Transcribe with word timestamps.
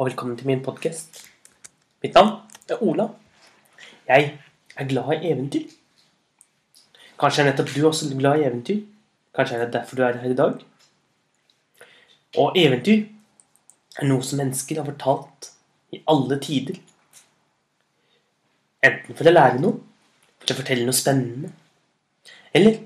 og 0.00 0.06
velkommen 0.06 0.36
til 0.36 0.46
min 0.46 0.62
podkast. 0.64 1.26
Mitt 2.02 2.14
navn 2.14 2.30
er 2.72 2.82
Ola. 2.82 3.04
Jeg 4.08 4.38
er 4.76 4.86
glad 4.88 5.10
i 5.12 5.28
eventyr. 5.28 5.66
Kanskje 7.20 7.42
er 7.42 7.50
nettopp 7.50 7.68
du 7.74 7.84
også 7.84 8.08
glad 8.16 8.40
i 8.40 8.46
eventyr. 8.48 8.78
Kanskje 9.36 9.58
er 9.58 9.64
det 9.64 9.74
derfor 9.74 9.96
du 9.96 10.02
er 10.02 10.16
her 10.22 10.30
i 10.30 10.38
dag. 10.38 10.54
Og 12.40 12.56
eventyr 12.56 13.02
er 13.98 14.08
noe 14.08 14.24
som 14.24 14.40
mennesker 14.40 14.80
har 14.80 14.88
fortalt 14.88 15.50
i 15.92 16.00
alle 16.08 16.40
tider. 16.40 16.80
Enten 18.80 19.20
for 19.20 19.28
å 19.28 19.36
lære 19.36 19.60
noe, 19.60 19.82
for 20.40 20.54
å 20.54 20.58
fortelle 20.62 20.88
noe 20.88 20.96
spennende, 20.96 21.52
eller 22.56 22.80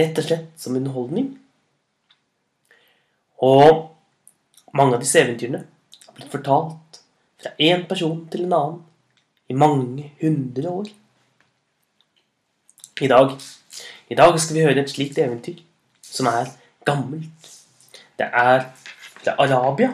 rett 0.00 0.16
og 0.16 0.30
slett 0.30 0.48
som 0.56 0.80
underholdning. 0.80 1.28
Og 3.52 3.84
mange 4.72 4.96
av 4.96 5.04
disse 5.04 5.20
eventyrene 5.20 5.66
blitt 6.14 6.32
fortalt 6.32 7.00
fra 7.40 7.52
én 7.58 7.86
person 7.88 8.24
til 8.30 8.46
en 8.46 8.56
annen 8.58 8.82
i 9.48 9.56
mange 9.58 10.12
hundre 10.20 10.70
år. 10.70 10.88
I 13.00 13.08
dag, 13.10 13.34
I 14.08 14.14
dag 14.14 14.40
skal 14.40 14.56
vi 14.56 14.64
høre 14.64 14.82
et 14.84 14.90
slikt 14.90 15.18
eventyr 15.18 15.60
som 16.02 16.28
er 16.30 16.52
gammelt. 16.86 17.50
Det 18.18 18.28
er 18.30 18.68
fra 19.18 19.34
Arabia. 19.42 19.90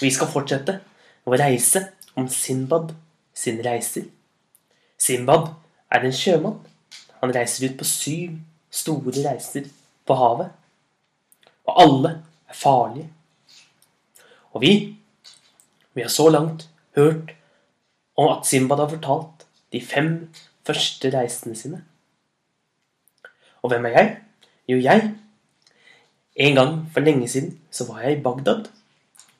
Vi 0.00 0.10
skal 0.10 0.30
fortsette 0.32 0.78
å 1.24 1.36
reise 1.36 1.84
om 2.16 2.28
Sinbad 2.28 2.94
sin 3.34 3.60
reiser. 3.64 4.06
Sinbad 4.98 5.50
er 5.92 6.06
en 6.06 6.16
sjømann. 6.16 6.60
Han 7.20 7.34
reiser 7.34 7.68
ut 7.68 7.78
på 7.78 7.86
syv 7.88 8.38
store 8.74 9.12
reiser 9.24 9.68
på 10.06 10.16
havet. 10.18 10.50
Og 11.68 11.82
alle 11.84 12.14
er 12.48 12.56
farlige. 12.56 13.10
Og 14.54 14.62
vi, 14.62 14.72
vi 15.94 16.04
har 16.04 16.12
så 16.12 16.28
langt 16.30 16.68
hørt 16.96 17.34
om 18.16 18.30
at 18.30 18.46
Simbad 18.46 18.78
har 18.78 18.92
fortalt 18.92 19.46
de 19.74 19.80
fem 19.82 20.30
første 20.66 21.10
reisene 21.10 21.56
sine. 21.58 21.82
Og 23.62 23.72
hvem 23.72 23.86
er 23.88 23.98
jeg? 23.98 24.16
Jo, 24.68 24.78
jeg. 24.78 25.10
En 26.36 26.54
gang 26.54 26.76
for 26.92 27.00
lenge 27.00 27.28
siden 27.28 27.58
så 27.70 27.86
var 27.88 28.04
jeg 28.04 28.18
i 28.18 28.22
Bagdad. 28.22 28.68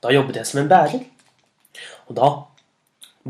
Da 0.02 0.12
jobbet 0.12 0.36
jeg 0.36 0.47
som 0.47 0.61
en 0.61 0.69
bærer. 0.69 1.05
Og 2.08 2.17
da 2.19 2.30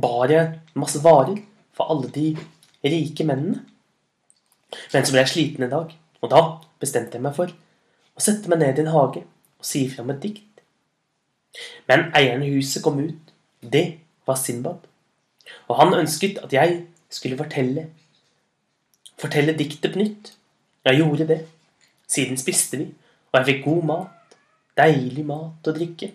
bar 0.00 0.33
jeg 0.33 0.61
masse 0.75 1.03
varer 1.05 1.39
for 1.75 1.92
alle 1.92 2.11
de 2.14 2.37
rike 2.84 3.25
mennene. 3.25 3.64
Men 4.92 5.05
så 5.05 5.14
ble 5.14 5.22
jeg 5.22 5.33
sliten 5.33 5.66
en 5.66 5.70
dag, 5.70 5.92
og 6.20 6.31
da 6.33 6.41
bestemte 6.83 7.19
jeg 7.19 7.22
meg 7.22 7.37
for 7.37 7.53
å 7.53 8.22
sette 8.22 8.50
meg 8.50 8.61
ned 8.62 8.81
i 8.81 8.84
en 8.84 8.92
hage 8.94 9.22
og 9.22 9.69
si 9.69 9.84
fram 9.91 10.11
et 10.14 10.22
dikt. 10.22 10.53
Men 11.88 12.08
eieren 12.16 12.42
i 12.42 12.55
huset 12.56 12.83
kom 12.83 12.98
ut. 13.00 13.34
Det 13.62 13.98
var 14.27 14.38
Sinbad. 14.41 14.86
Og 15.69 15.77
han 15.80 15.94
ønsket 15.94 16.41
at 16.42 16.52
jeg 16.52 16.83
skulle 17.10 17.38
fortelle 17.38 17.88
fortelle 19.20 19.56
diktet 19.56 19.92
på 19.92 19.98
nytt. 19.98 20.34
Jeg 20.84 21.00
gjorde 21.00 21.28
det. 21.28 21.41
Siden 22.08 22.36
spiste 22.36 22.78
vi, 22.80 22.88
og 23.32 23.38
jeg 23.38 23.47
fikk 23.47 23.64
god 23.64 23.82
mat. 23.91 24.36
Deilig 24.77 25.25
mat 25.27 25.69
og 25.70 25.77
drikke. 25.77 26.10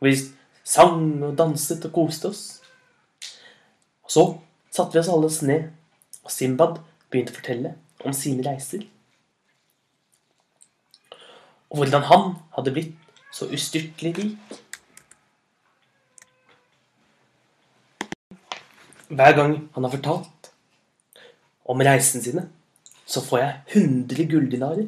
Og 0.00 0.08
vi 0.08 0.16
sang 0.64 1.22
og 1.22 1.36
danset 1.38 1.84
og 1.86 1.92
koste 1.94 2.30
oss. 2.32 2.44
Og 4.04 4.10
så 4.10 4.24
satte 4.70 4.96
vi 4.96 5.02
oss 5.02 5.12
alle 5.12 5.30
ned, 5.46 5.68
og 6.24 6.32
Simbad 6.34 6.80
begynte 7.10 7.34
å 7.34 7.38
fortelle 7.38 7.74
om 8.04 8.14
sine 8.16 8.44
reiser. 8.46 8.82
Og 11.70 11.82
hvordan 11.82 12.06
han 12.10 12.32
hadde 12.56 12.74
blitt 12.74 13.09
så 13.30 13.48
ustyrtelig 13.50 14.14
rik. 14.18 14.60
Hver 19.10 19.36
gang 19.36 19.56
han 19.74 19.84
har 19.84 19.90
fortalt 19.90 20.50
om 21.64 21.82
reisen 21.82 22.22
sine, 22.22 22.46
så 23.06 23.22
får 23.24 23.38
jeg 23.38 23.82
100 23.82 24.26
gulldinarer. 24.30 24.86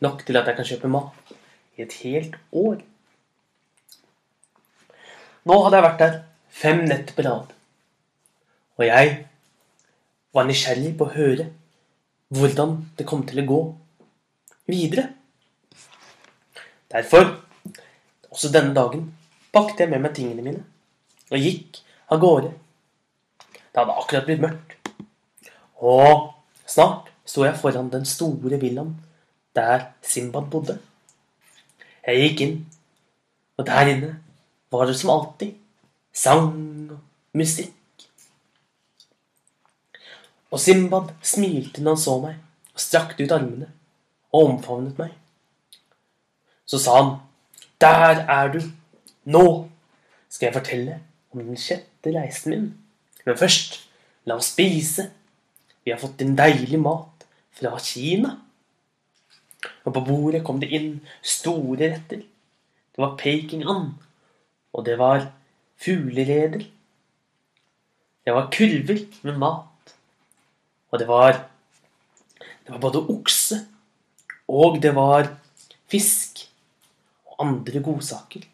Nok 0.00 0.24
til 0.26 0.36
at 0.36 0.48
jeg 0.48 0.56
kan 0.56 0.68
kjøpe 0.68 0.88
mat 0.88 1.34
i 1.76 1.84
et 1.84 1.92
helt 2.02 2.36
år. 2.52 2.80
Nå 5.44 5.58
hadde 5.64 5.78
jeg 5.78 5.86
vært 5.88 6.00
der 6.00 6.16
fem 6.52 6.84
netter 6.86 7.16
på 7.16 7.26
rad. 7.26 7.52
Og 8.78 8.86
jeg 8.86 9.14
var 10.32 10.48
nysgjerrig 10.48 10.94
på 10.98 11.08
å 11.08 11.14
høre 11.16 11.50
hvordan 12.32 12.78
det 12.96 13.06
kom 13.08 13.26
til 13.28 13.42
å 13.42 13.48
gå 13.48 13.60
videre. 14.72 15.10
Derfor 16.92 17.41
også 18.32 18.50
denne 18.52 18.74
dagen 18.76 19.10
pakket 19.52 19.84
jeg 19.84 19.92
med 19.92 20.04
meg 20.06 20.14
tingene 20.16 20.44
mine 20.44 20.64
og 21.32 21.40
gikk 21.40 21.80
av 22.12 22.20
gårde. 22.20 22.52
Det 23.72 23.80
hadde 23.80 23.96
akkurat 23.96 24.28
blitt 24.28 24.42
mørkt. 24.42 24.74
Og 25.80 26.32
snart 26.68 27.08
sto 27.28 27.44
jeg 27.46 27.58
foran 27.60 27.90
den 27.92 28.04
store 28.08 28.58
villaen 28.60 28.94
der 29.56 29.90
Simbad 30.04 30.48
bodde. 30.52 30.78
Jeg 32.06 32.20
gikk 32.24 32.42
inn, 32.44 32.56
og 33.56 33.66
der 33.68 33.92
inne 33.92 34.12
var 34.72 34.88
det 34.88 34.96
som 34.98 35.12
alltid 35.12 35.54
sang 36.12 36.52
og 36.92 37.00
musikk. 37.38 37.72
Og 40.52 40.60
Simbad 40.60 41.12
smilte 41.24 41.80
når 41.80 41.96
han 41.96 42.02
så 42.04 42.18
meg, 42.20 42.40
og 42.72 42.80
strakte 42.80 43.24
ut 43.24 43.32
armene 43.32 43.68
og 44.32 44.48
omfavnet 44.48 44.98
meg. 45.00 45.12
Så 46.68 46.80
sa 46.80 46.98
han 46.98 47.14
der 47.82 48.22
er 48.30 48.52
du! 48.52 48.60
Nå 49.24 49.46
skal 50.30 50.48
jeg 50.48 50.56
fortelle 50.56 51.00
om 51.32 51.42
den 51.42 51.58
sjette 51.58 52.12
reisen 52.14 52.54
min. 52.54 52.68
Men 53.26 53.38
først, 53.38 53.80
la 54.26 54.38
oss 54.38 54.52
spise. 54.54 55.08
Vi 55.84 55.92
har 55.92 56.00
fått 56.00 56.22
en 56.22 56.36
deilig 56.38 56.80
mat 56.82 57.26
fra 57.54 57.74
Kina. 57.82 58.36
Og 59.82 59.94
på 59.94 60.04
bordet 60.06 60.42
kom 60.46 60.60
det 60.62 60.70
inn 60.74 61.00
store 61.22 61.92
retter. 61.94 62.22
Det 62.92 63.00
var 63.00 63.16
pekingand, 63.18 63.94
og 64.74 64.84
det 64.86 64.98
var 65.00 65.30
fuglereder. 65.80 66.66
Det 68.22 68.34
var 68.34 68.50
kurver 68.52 69.00
med 69.26 69.38
mat. 69.38 69.94
Og 70.92 70.98
det 70.98 71.08
var 71.08 71.48
Det 72.62 72.70
var 72.70 72.78
både 72.78 73.00
okse, 73.10 73.56
og 74.46 74.76
det 74.82 74.92
var 74.94 75.26
fisk 75.90 76.31
andre 77.40 77.80
godsaker. 77.84 78.44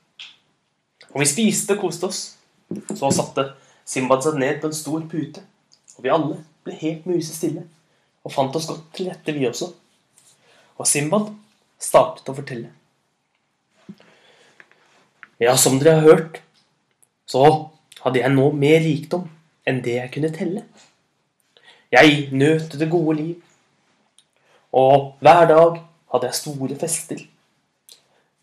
Og 1.14 1.22
vi 1.22 1.28
spiste 1.28 1.76
og 1.76 1.86
koste 1.86 2.08
oss. 2.08 2.20
Så 2.68 3.10
satte 3.16 3.46
Simbad 3.88 4.20
seg 4.20 4.36
ned 4.36 4.58
på 4.60 4.68
en 4.68 4.76
stor 4.76 5.04
pute, 5.08 5.40
og 5.96 6.04
vi 6.04 6.10
alle 6.12 6.42
ble 6.66 6.74
helt 6.76 7.06
musestille 7.08 7.62
og 8.20 8.34
fant 8.34 8.56
oss 8.58 8.66
godt 8.68 8.90
til 8.92 9.08
rette, 9.08 9.32
vi 9.32 9.46
også. 9.48 9.70
Og 10.76 10.84
Simbad 10.84 11.30
startet 11.80 12.28
å 12.28 12.34
fortelle. 12.36 12.68
Ja, 15.40 15.54
som 15.56 15.78
dere 15.80 15.94
har 15.96 16.04
hørt, 16.04 16.42
så 17.24 17.70
hadde 18.02 18.20
jeg 18.20 18.34
nå 18.34 18.50
mer 18.58 18.82
rikdom 18.84 19.24
enn 19.64 19.80
det 19.86 19.96
jeg 19.96 20.12
kunne 20.18 20.34
telle. 20.36 20.66
Jeg 21.88 22.28
nøt 22.36 22.76
det 22.76 22.90
gode 22.92 23.16
liv, 23.22 23.36
og 24.76 25.14
hver 25.24 25.48
dag 25.48 25.80
hadde 26.12 26.28
jeg 26.28 26.40
store 26.42 26.76
fester 26.76 27.24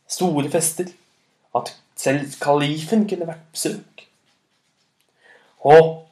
store 0.08 0.50
fester, 0.52 0.92
at 1.56 1.76
selv 1.96 2.34
kalifen 2.42 3.08
kunne 3.10 3.28
vært 3.28 3.46
besøk. 3.52 4.08
Og 5.66 6.08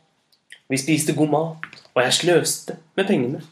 vi 0.70 0.80
spiste 0.82 1.16
god 1.16 1.30
mat, 1.30 1.82
og 1.94 2.04
jeg 2.04 2.14
sløste 2.14 2.78
med 2.96 3.08
pengene. 3.08 3.44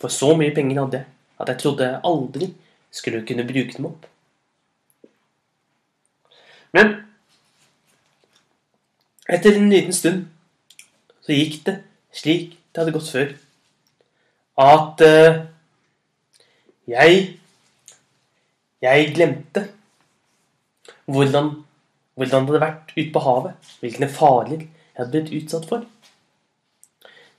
For 0.00 0.08
så 0.08 0.34
mye 0.36 0.54
penger 0.54 0.80
hadde 0.82 1.02
jeg 1.02 1.10
at 1.40 1.48
jeg 1.48 1.58
trodde 1.58 1.86
jeg 1.86 2.00
aldri 2.04 2.54
skulle 2.90 3.26
kunne 3.26 3.46
bruke 3.46 3.76
dem 3.76 3.88
opp. 3.88 4.06
Men 6.74 6.94
etter 9.30 9.56
en 9.56 9.70
liten 9.70 9.94
stund 9.94 10.26
så 11.24 11.32
gikk 11.32 11.62
det 11.66 11.78
slik 12.14 12.58
det 12.74 12.82
hadde 12.82 12.94
gått 12.94 13.10
før. 13.10 13.32
At 14.58 15.02
uh, 15.06 15.44
jeg 16.86 17.40
Jeg 18.84 19.14
glemte 19.16 19.60
hvordan, 21.06 21.50
hvordan 22.14 22.46
det 22.46 22.54
hadde 22.54 22.60
vært 22.60 22.92
ute 22.96 23.12
på 23.12 23.22
havet. 23.24 23.72
Hvilke 23.80 24.08
farer 24.08 24.52
jeg 24.58 24.68
hadde 24.96 25.10
blitt 25.10 25.32
utsatt 25.42 25.68
for. 25.68 25.86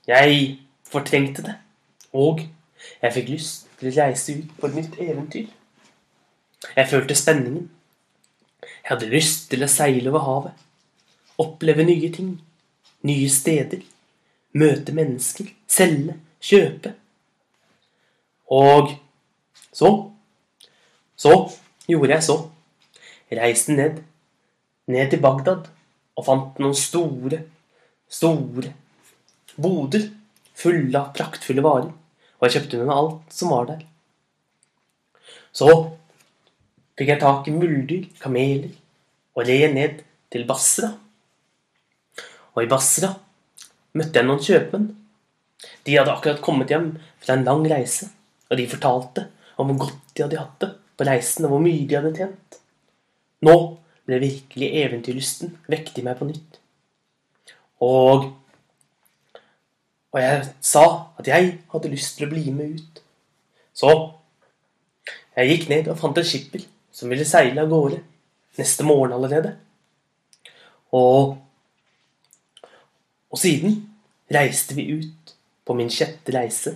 Jeg 0.06 0.58
fortrengte 0.86 1.42
det, 1.42 1.56
og 2.12 2.44
jeg 3.02 3.14
fikk 3.14 3.30
lyst 3.32 3.66
til 3.80 3.90
å 3.90 3.94
reise 3.96 4.36
ut 4.38 4.52
på 4.60 4.68
et 4.68 4.76
nytt 4.76 5.00
eventyr. 5.02 5.48
Jeg 6.76 6.88
følte 6.90 7.16
spenningen. 7.18 7.70
Jeg 8.62 8.92
hadde 8.92 9.10
lyst 9.10 9.48
til 9.50 9.64
å 9.64 9.70
seile 9.70 10.10
over 10.12 10.24
havet, 10.26 10.60
oppleve 11.42 11.84
nye 11.86 12.10
ting, 12.14 12.36
nye 13.06 13.28
steder, 13.30 13.82
møte 14.56 14.94
mennesker, 14.94 15.50
selge, 15.68 16.16
kjøpe. 16.40 16.94
Og 18.50 18.94
så 19.72 20.12
Så 21.16 21.32
gjorde 21.88 22.12
jeg 22.12 22.22
så 22.22 22.34
reiste 23.34 23.74
ned 23.74 24.02
ned 24.86 25.10
til 25.10 25.22
Bagdad 25.22 25.66
og 26.16 26.26
fant 26.26 26.60
noen 26.62 26.76
store, 26.78 27.40
store 28.08 28.70
boder 29.58 30.06
fulle 30.56 31.00
av 31.00 31.12
praktfulle 31.16 31.64
varer. 31.64 31.92
Og 32.36 32.46
jeg 32.46 32.56
kjøpte 32.56 32.80
med 32.80 32.90
meg 32.90 33.00
alt 33.00 33.36
som 33.36 33.52
var 33.52 33.68
der. 33.70 33.82
Så 35.56 35.70
fikk 36.96 37.12
jeg 37.12 37.22
tak 37.22 37.48
i 37.48 37.54
muldyr, 37.54 38.06
kameler, 38.20 38.72
og 39.36 39.48
red 39.48 39.72
ned 39.74 40.02
til 40.32 40.46
Basra. 40.48 40.92
Og 42.54 42.62
i 42.64 42.70
Basra 42.70 43.12
møtte 43.96 44.20
jeg 44.20 44.28
noen 44.28 44.44
kjøpmenn. 44.44 44.90
De 45.84 45.96
hadde 45.96 46.12
akkurat 46.12 46.42
kommet 46.44 46.72
hjem 46.72 46.92
fra 47.22 47.36
en 47.36 47.44
lang 47.48 47.64
reise, 47.68 48.10
og 48.50 48.60
de 48.60 48.68
fortalte 48.70 49.26
om 49.56 49.72
hvor 49.72 49.86
godt 49.86 50.14
de 50.14 50.24
hadde 50.24 50.40
hatt 50.40 50.60
det 50.62 50.70
på 50.96 51.08
reisen, 51.08 51.48
og 51.48 51.54
hvor 51.54 51.64
mye 51.64 51.84
de 51.88 51.96
hadde 51.96 52.14
tjent. 52.16 52.60
Nå 53.44 53.56
ble 54.06 54.20
virkelig 54.22 54.70
eventyrlysten 54.84 55.56
vekket 55.68 56.00
i 56.00 56.04
meg 56.06 56.18
på 56.18 56.28
nytt. 56.30 56.60
Og 57.84 58.32
Og 60.16 60.22
jeg 60.22 60.44
sa 60.64 61.12
at 61.18 61.26
jeg 61.28 61.58
hadde 61.68 61.90
lyst 61.92 62.14
til 62.16 62.24
å 62.24 62.30
bli 62.30 62.48
med 62.54 62.78
ut. 62.78 63.00
Så 63.76 63.90
jeg 65.36 65.50
gikk 65.50 65.66
ned 65.68 65.90
og 65.92 65.98
fant 66.00 66.16
en 66.16 66.24
skipper 66.24 66.62
som 66.88 67.10
ville 67.12 67.26
seile 67.28 67.60
av 67.60 67.68
gårde 67.68 67.98
neste 68.56 68.86
morgen 68.88 69.12
allerede. 69.12 69.50
Og, 70.96 71.36
og 73.28 73.42
siden 73.42 73.76
reiste 74.32 74.78
vi 74.78 74.86
ut 74.96 75.36
på 75.66 75.76
min 75.76 75.92
sjette 75.92 76.32
reise. 76.32 76.72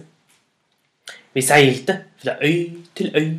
Vi 1.32 1.40
seilte 1.40 1.96
fra 2.20 2.36
øy 2.44 2.84
til 2.98 3.16
øy, 3.16 3.38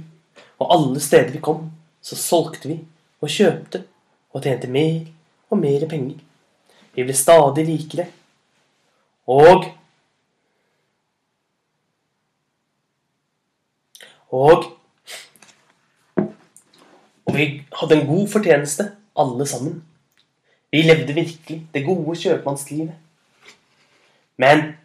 og 0.57 0.73
alle 0.73 1.03
steder 1.03 1.35
vi 1.35 1.43
kom, 1.43 1.67
så 2.01 2.17
solgte 2.17 2.71
vi 2.71 2.79
og 3.21 3.29
kjøpte 3.29 3.83
og 4.33 4.43
tjente 4.43 4.69
mer 4.71 5.05
og 5.51 5.59
mer 5.61 5.85
penger. 5.89 6.17
Vi 6.95 7.05
ble 7.05 7.15
stadig 7.15 7.67
rikere. 7.67 8.07
Og 9.27 9.69
Og 14.31 14.77
Og 17.25 17.37
vi 17.37 17.63
hadde 17.79 17.95
en 17.95 18.07
god 18.07 18.27
fortjeneste, 18.27 18.91
alle 19.15 19.45
sammen. 19.47 19.83
Vi 20.71 20.81
levde 20.81 21.13
virkelig 21.13 21.67
det 21.73 21.85
gode 21.85 22.15
kjøpmannslivet. 22.19 22.95
Men 24.37 24.75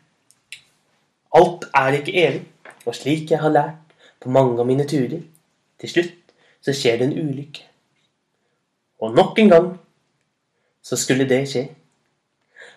alt 1.34 1.64
er 1.74 1.96
ikke 1.98 2.14
evig, 2.26 2.44
og 2.86 2.94
slik 2.94 3.30
jeg 3.30 3.40
har 3.40 3.50
lært 3.50 3.96
på 4.22 4.30
mange 4.30 4.60
av 4.60 4.66
mine 4.66 4.86
turer, 4.86 5.24
til 5.80 5.90
slutt 5.90 6.34
så 6.62 6.74
skjer 6.74 7.00
det 7.00 7.08
en 7.08 7.18
ulykke. 7.18 7.66
Og 9.00 9.14
nok 9.14 9.38
en 9.38 9.50
gang 9.52 9.69
så 10.82 10.96
skulle 10.96 11.28
det 11.28 11.43
skje. 11.50 11.66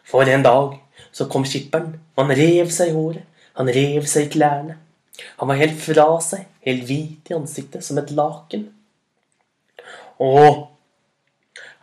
For 0.04 0.27
en 0.27 0.44
dag 0.44 0.75
så 1.12 1.27
kom 1.30 1.45
skipperen. 1.45 1.95
Han 2.18 2.33
rev 2.33 2.71
seg 2.74 2.92
i 2.92 2.95
håret. 2.98 3.25
Han 3.60 3.69
rev 3.75 4.06
seg 4.07 4.27
i 4.27 4.33
klærne. 4.33 4.77
Han 5.39 5.50
var 5.51 5.60
helt 5.60 5.80
fra 5.81 6.07
seg, 6.24 6.45
helt 6.63 6.86
hvit 6.88 7.30
i 7.30 7.36
ansiktet, 7.36 7.83
som 7.83 8.00
et 8.00 8.12
laken. 8.16 8.69
Og 10.19 10.69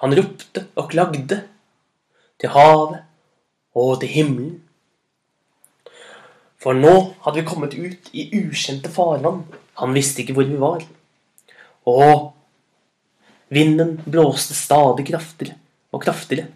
han 0.00 0.14
ropte 0.16 0.66
og 0.76 0.90
klagde 0.92 1.42
til 2.40 2.52
havet 2.52 3.02
og 3.76 4.00
til 4.00 4.12
himmelen. 4.12 4.54
For 6.60 6.76
nå 6.76 6.94
hadde 7.24 7.38
vi 7.40 7.48
kommet 7.48 7.76
ut 7.76 8.10
i 8.16 8.28
ukjente 8.40 8.90
farvann. 8.92 9.44
Han 9.80 9.94
visste 9.96 10.22
ikke 10.22 10.36
hvor 10.36 10.48
vi 10.48 10.60
var. 10.60 10.84
Og 11.86 12.32
vinden 13.48 13.96
blåste 14.04 14.54
stadig 14.54 15.06
kraftigere 15.10 15.56
og 15.94 16.02
kraftigere. 16.02 16.50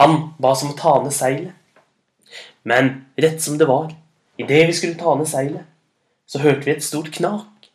Han 0.00 0.32
ba 0.40 0.52
oss 0.52 0.64
om 0.64 0.72
å 0.72 0.78
ta 0.78 0.94
ned 1.02 1.14
seilet. 1.14 1.52
Men 2.64 2.92
rett 3.18 3.42
som 3.42 3.58
det 3.58 3.68
var, 3.68 3.92
idet 4.40 4.64
vi 4.70 4.76
skulle 4.76 4.98
ta 4.98 5.14
ned 5.18 5.28
seilet, 5.28 5.66
så 6.26 6.40
hørte 6.42 6.64
vi 6.66 6.74
et 6.76 6.86
stort 6.86 7.10
knak. 7.14 7.68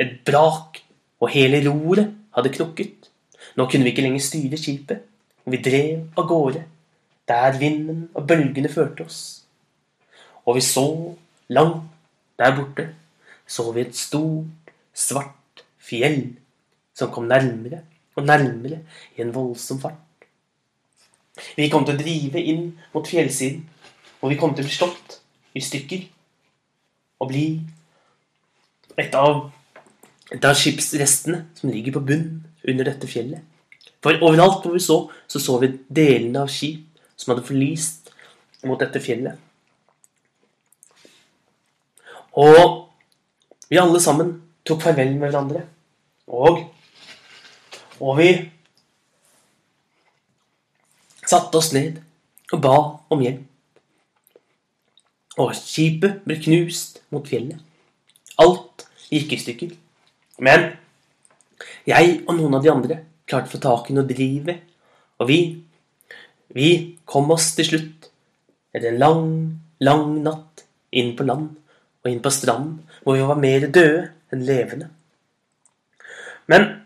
Et 0.00 0.18
brak, 0.26 0.80
og 1.22 1.30
hele 1.30 1.60
roret 1.68 2.10
hadde 2.34 2.52
knukket. 2.56 3.08
Nå 3.56 3.68
kunne 3.70 3.86
vi 3.86 3.92
ikke 3.92 4.04
lenger 4.06 4.24
styre 4.24 4.58
skipet, 4.58 5.04
og 5.44 5.54
vi 5.54 5.60
drev 5.62 6.18
av 6.18 6.26
gårde, 6.30 6.64
der 7.28 7.58
vinden 7.60 8.06
og 8.16 8.26
bølgene 8.26 8.70
førte 8.72 9.06
oss. 9.06 9.20
Og 10.42 10.56
vi 10.58 10.64
så, 10.66 10.86
langt 11.52 11.86
der 12.40 12.56
borte, 12.56 12.88
så 13.46 13.68
vi 13.74 13.84
et 13.84 13.98
stort, 13.98 14.72
svart 14.96 15.62
fjell 15.78 16.32
som 16.96 17.12
kom 17.12 17.28
nærmere 17.30 17.82
og 18.16 18.26
nærmere 18.26 18.82
i 19.16 19.22
en 19.24 19.34
voldsom 19.34 19.80
fart. 19.80 20.00
Vi 21.56 21.70
kom 21.72 21.86
til 21.88 21.96
å 21.96 22.02
drive 22.02 22.40
inn 22.40 22.66
mot 22.92 23.08
fjellsiden, 23.08 23.62
og 24.20 24.32
vi 24.32 24.38
kom 24.40 24.52
til 24.54 24.64
å 24.64 24.68
bli 24.68 24.74
slått 24.74 25.16
i 25.56 25.62
stykker 25.64 26.04
og 27.22 27.30
bli 27.30 27.46
et 29.00 29.14
av, 29.16 29.46
et 30.32 30.44
skipsrestene 30.58 31.46
som 31.56 31.72
ligger 31.72 31.96
på 31.96 32.04
bunn 32.12 32.26
under 32.68 32.90
dette 32.90 33.08
fjellet. 33.08 33.40
For 34.02 34.18
overalt 34.18 34.64
hvor 34.64 34.74
vi 34.74 34.82
så, 34.82 34.98
så 35.30 35.40
så 35.40 35.56
vi 35.62 35.72
delene 35.88 36.42
av 36.42 36.50
skip 36.52 37.00
som 37.16 37.32
hadde 37.32 37.46
forlist 37.46 38.10
mot 38.66 38.80
dette 38.80 39.00
fjellet. 39.02 39.38
Og 42.38 42.88
vi 43.68 43.80
alle 43.80 44.00
sammen 44.02 44.34
tok 44.66 44.82
farvel 44.84 45.12
med 45.14 45.28
hverandre. 45.28 45.64
Og, 46.32 46.62
og 48.02 48.18
vi 48.18 48.30
satte 51.22 51.58
oss 51.58 51.70
ned 51.74 52.00
og 52.52 52.62
ba 52.64 52.76
om 53.14 53.22
hjelp. 53.22 53.46
Og 55.40 55.54
skipet 55.56 56.20
ble 56.26 56.36
knust 56.42 57.00
mot 57.14 57.24
fjellet. 57.24 57.56
Alt 58.42 58.84
gikk 59.08 59.32
i 59.32 59.40
stykker. 59.40 59.70
Men 60.44 60.72
jeg 61.88 62.18
og 62.26 62.36
noen 62.36 62.58
av 62.58 62.64
de 62.64 62.72
andre 62.72 62.98
klarte 63.28 63.48
å 63.48 63.54
få 63.54 63.62
tak 63.62 63.88
i 63.88 63.96
noe 63.96 64.08
drive. 64.08 64.58
og 65.18 65.28
vi, 65.28 65.62
vi 66.50 66.98
kom 67.06 67.30
oss 67.30 67.54
til 67.54 67.68
slutt 67.68 68.10
etter 68.74 68.90
en 68.90 68.98
lang, 68.98 69.26
lang 69.80 70.22
natt 70.24 70.64
inn 70.90 71.14
på 71.16 71.24
land 71.24 71.54
og 72.02 72.10
inn 72.10 72.22
på 72.22 72.32
stranden, 72.34 72.80
hvor 73.02 73.14
vi 73.14 73.22
var 73.22 73.38
mer 73.38 73.68
døde 73.68 74.10
enn 74.32 74.44
levende. 74.44 74.88
Men 76.50 76.81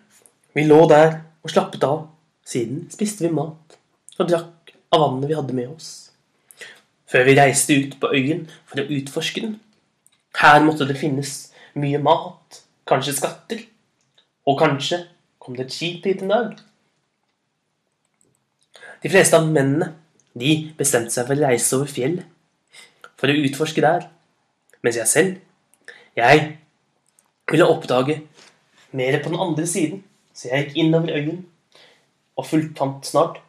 vi 0.57 0.65
lå 0.65 0.79
der 0.91 1.21
og 1.45 1.53
slappet 1.53 1.85
av. 1.87 2.07
Siden 2.47 2.85
spiste 2.93 3.27
vi 3.27 3.35
mat 3.35 3.77
og 4.17 4.29
drakk 4.31 4.73
av 4.95 5.03
vannet 5.03 5.29
vi 5.29 5.37
hadde 5.37 5.57
med 5.57 5.73
oss. 5.73 5.89
Før 7.11 7.27
vi 7.27 7.37
reiste 7.39 7.75
ut 7.77 7.97
på 8.01 8.11
øyen 8.15 8.47
for 8.67 8.81
å 8.81 8.87
utforske 8.97 9.43
den. 9.43 9.59
Her 10.41 10.63
måtte 10.65 10.87
det 10.89 10.99
finnes 11.01 11.51
mye 11.77 11.99
mat, 12.03 12.63
kanskje 12.89 13.17
skatter. 13.19 13.67
Og 14.47 14.59
kanskje 14.61 15.03
kom 15.43 15.59
det 15.59 15.67
et 15.67 15.75
skip 15.75 16.07
hit 16.07 16.23
en 16.23 16.33
dag. 16.33 16.55
De 19.03 19.11
fleste 19.13 19.39
av 19.39 19.47
mennene 19.51 19.93
de 20.37 20.73
bestemte 20.79 21.15
seg 21.15 21.29
for 21.29 21.37
å 21.37 21.49
reise 21.51 21.77
over 21.77 21.91
fjellet 21.91 22.33
for 23.17 23.33
å 23.33 23.37
utforske 23.47 23.83
der. 23.85 24.09
Mens 24.85 24.99
jeg 25.01 25.11
selv, 25.11 25.39
jeg 26.17 26.43
ville 27.51 27.69
oppdage 27.69 28.21
mer 28.97 29.19
på 29.23 29.33
den 29.33 29.41
andre 29.41 29.67
siden. 29.69 30.03
Så 30.37 30.51
jeg 30.53 30.67
gikk 30.67 30.77
innover 30.85 31.17
øyen 31.17 31.45
og 32.37 32.47
fulgte 32.47 32.77
fant 32.77 33.09
snart 33.09 33.41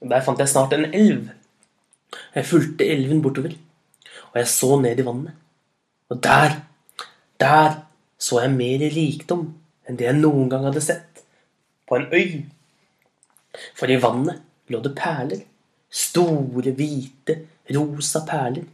Der 0.00 0.22
fant 0.24 0.38
jeg 0.40 0.48
snart 0.48 0.72
en 0.72 0.86
elv. 0.94 1.28
Jeg 2.34 2.46
fulgte 2.46 2.86
elven 2.88 3.20
bortover, 3.22 3.52
og 4.32 4.38
jeg 4.38 4.48
så 4.48 4.78
ned 4.80 4.98
i 4.98 5.04
vannet. 5.04 5.34
Og 6.08 6.22
der 6.24 6.56
der 7.40 7.82
så 8.18 8.40
jeg 8.40 8.52
mer 8.54 8.84
rikdom 8.94 9.44
enn 9.88 9.98
det 9.98 10.06
jeg 10.06 10.18
noen 10.18 10.48
gang 10.52 10.64
hadde 10.68 10.82
sett 10.84 11.22
på 11.88 11.98
en 11.98 12.08
øy. 12.12 12.46
For 13.76 13.90
i 13.90 13.98
vannet 14.00 14.40
lå 14.72 14.80
det 14.84 14.94
perler. 14.96 15.42
Store, 15.90 16.70
hvite, 16.70 17.36
rosa 17.74 18.22
perler. 18.28 18.64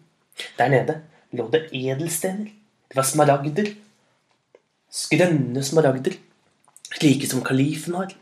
Der 0.59 0.69
nede 0.69 1.01
lå 1.33 1.49
det 1.51 1.67
edelstener. 1.73 2.51
Det 2.87 2.99
var 2.99 3.09
smaragder. 3.09 3.73
Skrønne 4.93 5.65
smaragder. 5.65 6.19
Slike 6.97 7.29
som 7.29 7.45
kalifen 7.45 7.95
har. 7.95 8.13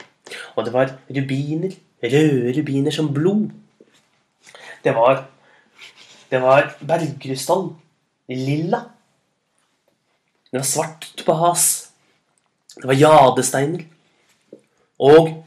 Og 0.57 0.67
det 0.67 0.73
var 0.75 0.97
rubiner. 1.11 1.75
Røde 2.03 2.53
rubiner 2.59 2.91
som 2.91 3.13
blod. 3.15 3.51
Det 4.85 4.95
var 4.95 5.27
Det 6.31 6.43
var 6.43 6.75
bergkrystall. 6.81 7.75
Lilla. 8.29 8.81
Det 10.51 10.59
var 10.59 10.67
svart 10.67 11.13
topaz. 11.17 11.91
Det 12.77 12.85
var 12.85 12.95
jadesteiner. 12.95 13.85
Og 14.99 15.45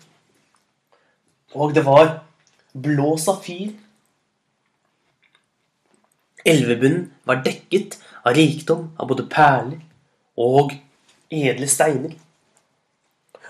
Og 1.55 1.73
det 1.75 1.85
var 1.85 2.23
blå 2.73 3.17
safir. 3.17 3.71
Elvebunnen 6.45 7.11
var 7.25 7.41
dekket 7.43 7.97
av 8.23 8.35
rikdom 8.35 8.91
av 8.99 9.07
både 9.07 9.25
perler 9.31 9.79
og 10.37 10.71
edle 11.31 11.67
steiner. 11.67 12.13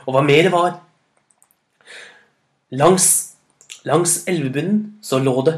Og 0.08 0.16
hva 0.16 0.24
mer 0.24 0.52
var 0.54 0.78
Langs, 2.76 3.36
langs 3.88 4.26
elvebunnen 4.28 4.98
så 5.04 5.22
lå 5.24 5.36
det 5.48 5.54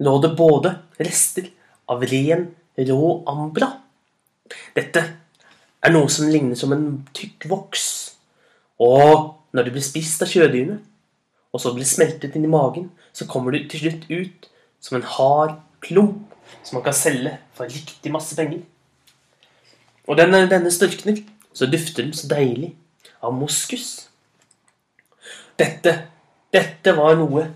lå 0.00 0.14
det 0.22 0.30
både 0.38 0.70
rester 1.02 1.50
av 1.90 2.04
ren, 2.06 2.46
rå 2.78 3.08
ambra. 3.28 3.68
Dette 4.76 5.02
er 5.82 5.92
noe 5.92 6.08
som 6.12 6.30
ligner 6.30 6.56
som 6.56 6.72
en 6.72 6.86
tykk 7.16 7.48
voks. 7.50 7.84
Og 8.80 9.34
når 9.52 9.66
det 9.66 9.74
blir 9.74 9.84
spist 9.84 10.22
av 10.22 10.30
sjødyrene, 10.30 10.78
og 11.52 11.62
så 11.62 11.74
blir 11.74 11.88
smeltet 11.88 12.36
inn 12.38 12.46
i 12.46 12.52
magen, 12.52 12.90
så 13.12 13.26
kommer 13.28 13.52
det 13.52 13.66
til 13.72 13.84
slutt 13.86 14.08
ut 14.08 14.50
som 14.80 14.98
en 14.98 15.08
hard 15.16 15.56
klump 15.84 16.36
som 16.62 16.78
man 16.78 16.86
kan 16.86 16.96
selge 16.96 17.34
for 17.56 17.68
riktig 17.68 18.12
masse 18.14 18.36
penger. 18.38 18.62
Og 20.08 20.16
denne, 20.16 20.46
denne 20.48 20.70
størkner, 20.72 21.20
så 21.52 21.66
dufter 21.68 22.06
den 22.06 22.14
så 22.16 22.28
deilig 22.30 22.76
av 23.24 23.34
moskus. 23.34 24.08
Dette, 25.58 25.94
dette 26.54 26.94
var 26.94 27.16
noe 27.18 27.48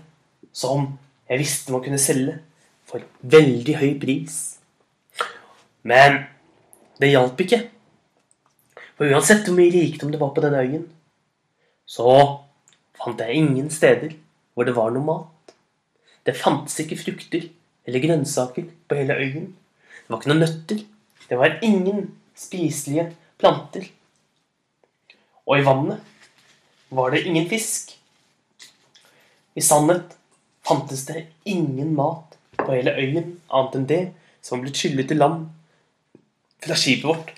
som 0.53 0.89
jeg 1.29 1.39
visste 1.39 1.73
man 1.73 1.83
kunne 1.85 2.01
selge 2.01 2.37
for 2.89 3.05
veldig 3.35 3.77
høy 3.79 3.93
pris. 4.01 4.39
Men 5.87 6.25
det 6.99 7.13
hjalp 7.13 7.39
ikke. 7.45 7.61
For 8.93 9.09
uansett 9.09 9.47
hvor 9.47 9.57
mye 9.57 9.73
rikdom 9.73 10.11
det 10.13 10.21
var 10.21 10.33
på 10.35 10.43
denne 10.43 10.61
øyen, 10.61 10.83
så 11.85 12.11
fant 12.99 13.19
jeg 13.19 13.39
ingen 13.39 13.71
steder 13.73 14.13
hvor 14.53 14.67
det 14.67 14.75
var 14.77 14.93
noe 14.93 15.07
mat. 15.07 15.55
Det 16.23 16.37
fantes 16.37 16.77
ikke 16.83 16.99
frukter 17.01 17.49
eller 17.87 18.03
grønnsaker 18.03 18.69
på 18.87 18.99
hele 18.99 19.17
øyen. 19.19 19.49
Det 20.03 20.11
var 20.11 20.21
ikke 20.21 20.31
noen 20.31 20.43
nøtter. 20.45 20.83
Det 21.27 21.39
var 21.39 21.57
ingen 21.65 22.05
spiselige 22.37 23.09
planter. 23.41 23.89
Og 25.47 25.59
i 25.59 25.65
vannet 25.65 25.99
var 26.93 27.11
det 27.11 27.25
ingen 27.27 27.49
fisk. 27.49 27.91
I 29.55 29.61
sannhet 29.61 30.15
fantes 30.65 31.05
det 31.05 31.27
ingen 31.45 31.93
mat 31.95 32.37
på 32.57 32.71
hele 32.71 32.95
øyen 32.95 33.37
annet 33.51 33.77
enn 33.77 33.89
det 33.89 34.03
som 34.41 34.57
var 34.57 34.65
blitt 34.65 34.79
skyllet 34.79 35.09
til 35.09 35.19
land 35.19 35.47
fra 36.63 36.77
skipet 36.79 37.09
vårt. 37.09 37.33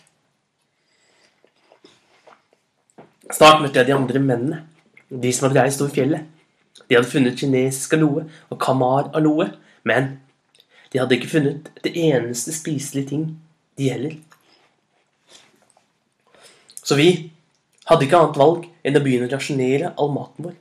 Snart 3.34 3.64
møtte 3.64 3.82
jeg 3.82 3.90
de 3.90 3.96
andre 3.96 4.22
mennene, 4.22 4.62
de 5.10 5.32
som 5.34 5.48
hadde 5.48 5.64
reist 5.64 5.82
over 5.82 5.94
fjellet. 5.96 6.28
De 6.86 6.96
hadde 6.96 7.10
funnet 7.10 7.40
kinesisk 7.40 7.96
aloe 7.98 8.28
og 8.54 8.60
kamar 8.62 9.10
aloe, 9.18 9.50
men 9.84 10.20
de 10.94 11.02
hadde 11.02 11.18
ikke 11.18 11.32
funnet 11.32 11.72
det 11.84 11.96
eneste 11.98 12.54
spiselige 12.54 13.10
ting, 13.10 13.26
de 13.78 13.90
heller. 13.90 14.14
Så 16.86 16.96
vi 17.00 17.32
hadde 17.90 18.08
ikke 18.08 18.20
annet 18.20 18.40
valg 18.42 18.68
enn 18.86 18.98
å 18.98 19.04
begynne 19.04 19.30
å 19.30 19.34
rasjonere 19.34 19.94
all 20.02 20.12
maten 20.14 20.50
vår. 20.50 20.58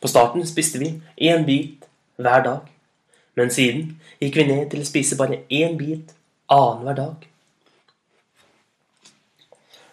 På 0.00 0.08
starten 0.10 0.46
spiste 0.48 0.80
vi 0.80 0.94
én 1.30 1.44
bit 1.46 1.86
hver 2.20 2.44
dag. 2.46 2.68
Men 3.38 3.52
siden 3.54 3.96
gikk 4.20 4.40
vi 4.40 4.46
ned 4.48 4.70
til 4.72 4.82
å 4.82 4.88
spise 4.88 5.18
bare 5.18 5.42
én 5.52 5.76
bit 5.80 6.14
annenhver 6.50 6.98
dag. 6.98 7.26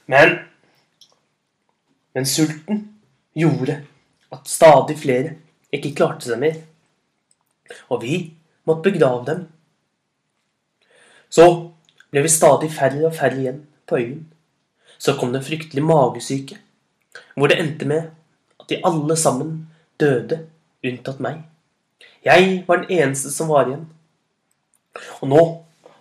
Men 0.08 0.40
Men 2.18 2.26
sulten 2.26 2.80
gjorde 3.38 3.76
at 4.34 4.48
stadig 4.50 4.96
flere 4.98 5.36
ikke 5.70 5.92
klarte 6.00 6.26
seg 6.26 6.40
mer. 6.42 6.56
Og 7.94 8.02
vi 8.02 8.16
måtte 8.66 8.90
begrave 8.90 9.28
dem. 9.28 9.44
Så 11.30 11.46
ble 12.10 12.24
vi 12.26 12.32
stadig 12.34 12.72
færre 12.74 13.04
og 13.06 13.14
færre 13.14 13.38
igjen 13.38 13.60
på 13.86 14.00
øyen. 14.02 14.24
Så 14.98 15.13
kom 15.18 15.34
det 15.34 15.46
fryktelig 15.46 15.84
magesyke, 15.86 16.58
hvor 17.36 17.51
det 17.51 17.60
endte 17.62 17.86
med 17.86 18.10
at 18.60 18.70
de 18.70 18.82
alle 18.86 19.18
sammen 19.18 19.68
døde, 20.00 20.42
unntatt 20.86 21.22
meg. 21.24 21.42
Jeg 22.25 22.63
var 22.68 22.84
den 22.84 23.00
eneste 23.00 23.32
som 23.34 23.50
var 23.51 23.70
igjen. 23.70 23.88
Og 25.22 25.30
nå, 25.32 25.42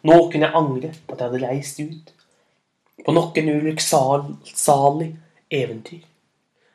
nå 0.06 0.18
kunne 0.30 0.48
jeg 0.48 0.56
angre 0.56 0.90
at 0.92 1.16
jeg 1.18 1.26
hadde 1.26 1.42
reist 1.44 1.80
ut 1.80 2.12
på 3.06 3.12
nok 3.14 3.36
en 3.38 3.52
ulykksalig 3.52 5.10
eventyr. 5.52 6.02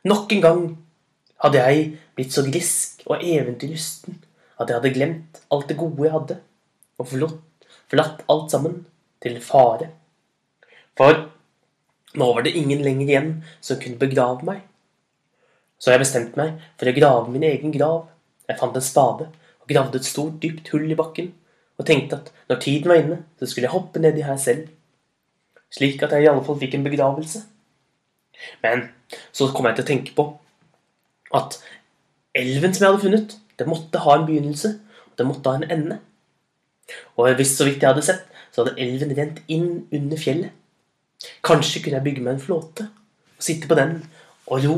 Nok 0.07 0.31
en 0.31 0.43
gang 0.45 0.61
hadde 1.43 1.63
jeg 1.65 1.87
blitt 2.15 2.35
så 2.35 2.45
grisk 2.45 3.01
og 3.07 3.23
eventyrlysten 3.25 4.21
at 4.61 4.69
jeg 4.69 4.77
hadde 4.77 4.93
glemt 4.95 5.41
alt 5.51 5.67
det 5.69 5.77
gode 5.79 6.05
jeg 6.05 6.13
hadde, 6.13 6.37
og 7.01 7.09
forlatt, 7.09 7.39
forlatt 7.89 8.23
alt 8.29 8.53
sammen 8.53 8.77
til 9.23 9.39
fare. 9.43 9.89
For 10.97 11.25
nå 12.17 12.27
var 12.35 12.43
det 12.43 12.55
ingen 12.57 12.81
lenger 12.83 13.07
igjen 13.07 13.31
som 13.63 13.79
kunne 13.79 14.01
begrave 14.01 14.45
meg. 14.47 14.63
Så 15.81 15.93
jeg 15.93 16.03
bestemte 16.03 16.37
meg 16.37 16.59
for 16.77 16.89
å 16.89 16.95
grave 16.95 17.31
min 17.33 17.45
egen 17.47 17.73
grav. 17.73 18.09
Jeg 18.49 18.59
fant 18.59 18.75
en 18.75 18.85
spade 18.85 19.29
og 19.61 19.69
gravde 19.69 20.01
et 20.01 20.07
stort, 20.07 20.41
dypt 20.43 20.69
hull 20.73 20.89
i 20.91 20.97
bakken, 20.97 21.31
og 21.79 21.87
tenkte 21.87 22.19
at 22.19 22.29
når 22.49 22.61
tiden 22.61 22.91
var 22.91 23.01
inne, 23.01 23.17
så 23.39 23.47
skulle 23.47 23.69
jeg 23.69 23.73
hoppe 23.73 24.01
nedi 24.03 24.25
her 24.25 24.37
selv, 24.41 24.67
slik 25.71 26.03
at 26.03 26.13
jeg 26.13 26.25
i 26.25 26.29
alle 26.29 26.43
fall 26.45 26.59
fikk 26.59 26.75
en 26.77 26.85
begravelse. 26.85 27.45
Men 28.61 28.89
så 29.31 29.49
kom 29.53 29.69
jeg 29.69 29.79
til 29.79 29.85
å 29.85 29.91
tenke 29.91 30.15
på 30.17 30.27
at 31.37 31.57
elven 32.37 32.73
som 32.75 32.83
jeg 32.83 32.91
hadde 32.91 33.03
funnet, 33.05 33.35
det 33.57 33.69
måtte 33.69 34.01
ha 34.03 34.17
en 34.17 34.27
begynnelse, 34.27 34.73
og 35.07 35.17
det 35.17 35.27
måtte 35.29 35.53
ha 35.53 35.61
en 35.61 35.71
ende. 35.77 35.99
Og 37.15 37.31
hvis 37.39 37.55
så 37.57 37.67
vidt 37.67 37.83
jeg 37.83 37.93
hadde 37.93 38.05
sett, 38.05 38.25
så 38.51 38.63
hadde 38.65 38.81
elven 38.83 39.13
rent 39.15 39.39
inn 39.47 39.69
under 39.93 40.19
fjellet. 40.19 40.51
Kanskje 41.45 41.83
kunne 41.83 41.99
jeg 41.99 42.07
bygge 42.07 42.25
meg 42.25 42.37
en 42.37 42.43
flåte 42.43 42.87
og 42.89 43.45
sitte 43.45 43.69
på 43.69 43.77
den 43.77 43.99
og 44.47 44.65
ro 44.65 44.77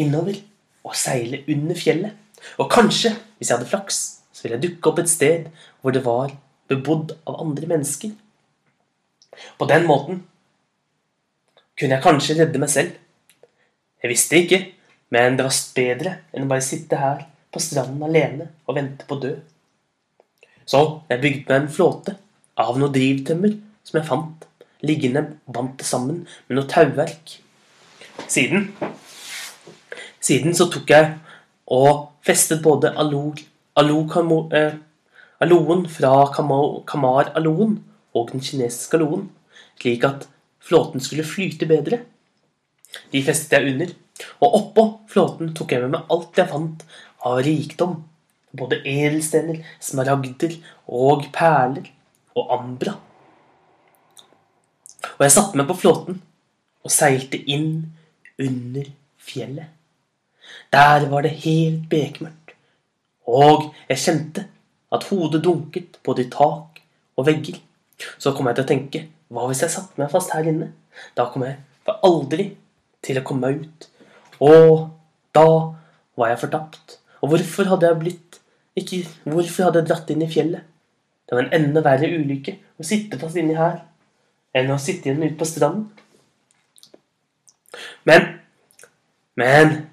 innover 0.00 0.38
og 0.86 0.96
seile 0.96 1.42
under 1.50 1.78
fjellet. 1.78 2.16
Og 2.58 2.70
kanskje, 2.72 3.12
hvis 3.36 3.50
jeg 3.50 3.58
hadde 3.58 3.68
flaks, 3.70 3.98
så 4.32 4.44
ville 4.44 4.56
jeg 4.56 4.66
dukke 4.68 4.90
opp 4.90 5.02
et 5.02 5.12
sted 5.12 5.50
hvor 5.80 5.94
det 5.94 6.04
var 6.06 6.32
bebodd 6.70 7.14
av 7.28 7.40
andre 7.42 7.68
mennesker. 7.68 8.14
På 9.58 9.68
den 9.68 9.86
måten 9.88 10.22
kunne 11.78 11.96
jeg 11.96 12.04
kanskje 12.04 12.38
redde 12.40 12.60
meg 12.60 12.72
selv. 12.72 12.94
Jeg 14.00 14.12
visste 14.12 14.40
ikke, 14.40 14.60
men 15.12 15.36
det 15.36 15.46
var 15.46 15.60
bedre 15.76 16.16
enn 16.32 16.46
å 16.46 16.50
bare 16.50 16.64
sitte 16.64 16.98
her 17.00 17.24
på 17.50 17.62
stranden 17.62 18.04
alene 18.06 18.50
og 18.66 18.76
vente 18.78 19.06
på 19.08 19.18
å 19.18 19.22
dø. 19.24 19.32
Så 20.68 20.80
jeg 21.10 21.22
bygde 21.22 21.48
meg 21.48 21.56
en 21.56 21.72
flåte 21.74 22.14
av 22.60 22.78
noe 22.78 22.92
drivtømmer 22.94 23.56
som 23.86 23.98
jeg 23.98 24.06
fant, 24.06 24.46
liggende 24.86 25.26
bandt 25.46 25.78
det 25.80 25.88
sammen 25.88 26.24
med 26.48 26.58
noe 26.58 26.68
tauverk. 26.70 27.38
Siden 28.28 28.70
Siden 30.20 30.52
så 30.56 30.66
tok 30.68 30.90
jeg 30.92 31.14
og 31.72 32.10
festet 32.26 32.60
både 32.62 32.90
alo, 33.00 33.30
alo, 33.80 34.02
eh, 34.52 34.74
aloen 35.40 35.86
fra 35.88 36.12
kamar-aloen 36.34 37.78
og 38.12 38.32
den 38.32 38.44
kinesiske 38.44 38.98
aloen, 38.98 39.30
slik 39.80 40.04
at 40.04 40.28
flåten 40.60 41.00
skulle 41.00 41.24
flyte 41.24 41.68
bedre. 41.70 42.02
De 43.12 43.22
festet 43.24 43.56
jeg 43.56 43.72
under, 43.72 43.94
og 44.44 44.56
oppå 44.60 44.86
flåten 45.08 45.54
tok 45.56 45.72
jeg 45.72 45.86
med 45.86 45.94
meg 45.96 46.12
alt 46.12 46.36
jeg 46.36 46.52
fant 46.52 46.84
av 47.24 47.40
rikdom. 47.46 48.00
Både 48.52 48.82
edelstener, 48.84 49.62
smaragder 49.80 50.58
og 50.90 51.30
perler 51.32 51.88
og 52.36 52.58
ambra. 52.58 52.98
Og 55.20 55.26
jeg 55.26 55.34
satte 55.34 55.58
meg 55.60 55.66
på 55.68 55.74
flåten 55.76 56.16
og 56.80 56.92
seilte 56.94 57.36
inn 57.52 57.74
under 58.40 58.86
fjellet. 59.20 59.66
Der 60.72 61.04
var 61.10 61.26
det 61.26 61.34
helt 61.42 61.82
bekmørkt, 61.92 62.54
og 63.28 63.66
jeg 63.90 64.00
kjente 64.00 64.46
at 64.90 65.04
hodet 65.10 65.42
dunket 65.44 65.98
både 66.06 66.24
i 66.24 66.30
tak 66.32 66.80
og 67.20 67.26
vegger. 67.28 67.58
Så 68.16 68.32
kom 68.32 68.48
jeg 68.48 68.56
til 68.56 68.64
å 68.64 68.70
tenke 68.70 69.02
hva 69.28 69.44
hvis 69.50 69.60
jeg 69.66 69.74
satte 69.74 70.00
meg 70.00 70.08
fast 70.10 70.32
her 70.32 70.48
inne? 70.48 70.70
Da 71.14 71.28
kom 71.28 71.44
jeg 71.44 71.60
for 71.84 72.00
aldri 72.06 72.48
til 73.04 73.20
å 73.20 73.24
komme 73.26 73.50
meg 73.50 73.60
ut. 73.60 73.86
Og 74.40 74.88
da 75.36 75.46
var 76.16 76.32
jeg 76.32 76.40
fortapt. 76.46 76.96
Og 77.20 77.34
hvorfor 77.34 77.68
hadde 77.74 77.92
jeg 77.92 78.00
blitt 78.00 78.40
ikke, 78.80 79.04
Hvorfor 79.28 79.68
hadde 79.68 79.82
jeg 79.82 79.90
dratt 79.90 80.10
inn 80.14 80.24
i 80.24 80.32
fjellet? 80.32 80.64
Det 81.28 81.36
var 81.36 81.44
en 81.44 81.60
enda 81.60 81.84
verre 81.84 82.08
ulykke 82.08 82.56
å 82.80 82.86
sitte 82.86 83.20
fast 83.20 83.36
inni 83.38 83.58
her 83.58 83.82
enn 84.56 84.72
å 84.72 84.80
sitte 84.82 85.08
igjen 85.08 85.22
ute 85.24 85.38
på 85.38 85.48
stranden. 85.48 85.88
Men 88.08 88.36
Men 89.38 89.90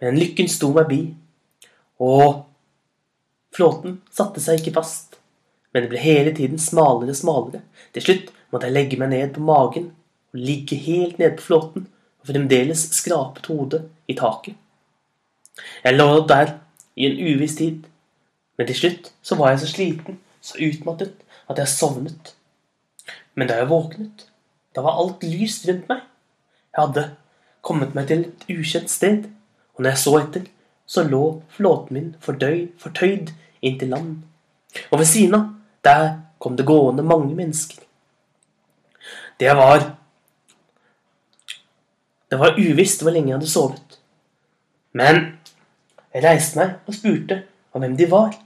men 0.00 0.16
lykken 0.16 0.48
sto 0.48 0.70
meg 0.72 0.88
bi, 0.88 1.00
og 2.00 2.46
flåten 3.52 3.98
satte 4.12 4.40
seg 4.40 4.60
ikke 4.60 4.78
fast, 4.78 5.18
men 5.74 5.84
det 5.84 5.90
ble 5.92 6.00
hele 6.00 6.32
tiden 6.36 6.60
smalere 6.62 7.12
og 7.12 7.18
smalere. 7.18 7.60
Til 7.92 8.06
slutt 8.06 8.30
måtte 8.50 8.70
jeg 8.70 8.76
legge 8.78 9.00
meg 9.00 9.12
ned 9.12 9.34
på 9.36 9.44
magen 9.44 9.90
og 10.32 10.40
ligge 10.40 10.78
helt 10.80 11.20
nede 11.20 11.36
på 11.36 11.50
flåten 11.50 11.86
og 12.22 12.32
fremdeles 12.32 12.86
skrapet 12.96 13.50
hodet 13.52 13.84
i 14.08 14.16
taket. 14.16 14.56
Jeg 15.84 15.98
lå 15.98 16.08
der 16.30 16.56
i 16.96 17.10
en 17.10 17.20
uviss 17.20 17.58
tid, 17.60 17.84
men 18.56 18.68
til 18.68 18.80
slutt 18.80 19.12
så 19.22 19.36
var 19.36 19.52
jeg 19.52 19.62
så 19.62 19.72
sliten, 19.74 20.20
så 20.40 20.56
utmattet, 20.64 21.12
at 21.50 21.60
jeg 21.60 21.68
sovnet. 21.68 22.34
Men 23.34 23.50
da 23.50 23.58
jeg 23.60 23.70
våknet, 23.70 24.26
da 24.74 24.84
var 24.84 24.98
alt 25.00 25.24
lyst 25.26 25.68
rundt 25.68 25.88
meg. 25.90 26.02
Jeg 26.70 26.84
hadde 26.84 27.04
kommet 27.66 27.94
meg 27.94 28.08
til 28.10 28.26
et 28.28 28.48
ukjent 28.52 28.90
sted. 28.90 29.28
Og 29.74 29.84
når 29.84 29.94
jeg 29.94 30.02
så 30.04 30.16
etter, 30.20 30.48
så 30.90 31.04
lå 31.06 31.24
flåten 31.54 31.96
min 31.96 32.10
fordøyd, 32.22 32.74
fortøyd 32.82 33.30
inn 33.62 33.78
til 33.78 33.92
land. 33.94 34.10
Og 34.90 35.00
ved 35.00 35.08
siden 35.10 35.36
av, 35.38 35.46
der 35.86 36.08
kom 36.42 36.56
det 36.58 36.66
gående 36.66 37.06
mange 37.06 37.34
mennesker. 37.34 37.82
Det 39.40 39.56
var 39.56 39.96
Det 42.30 42.38
var 42.38 42.58
uvisst 42.58 43.00
hvor 43.02 43.10
lenge 43.10 43.32
jeg 43.32 43.38
hadde 43.40 43.50
sovet. 43.50 43.96
Men 44.94 45.16
jeg 46.14 46.22
reiste 46.22 46.60
meg 46.60 46.76
og 46.86 46.94
spurte 46.94 47.40
om 47.74 47.82
hvem 47.82 47.96
de 47.98 48.06
var. 48.10 48.36